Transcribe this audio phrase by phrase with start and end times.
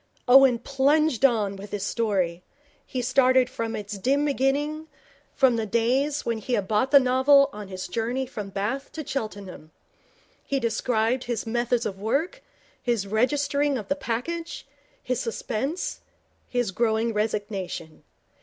[0.27, 2.41] Owen plunged on with his story.
[2.87, 4.87] He started from its dim beginning,
[5.35, 9.05] from the days when he had bought the novel on his journey from Bath to
[9.05, 9.69] Cheltenham.
[10.43, 12.41] He described his methods of work,
[12.81, 14.65] his registering of the package,
[15.03, 16.01] his suspense,
[16.47, 18.01] his growing resignation.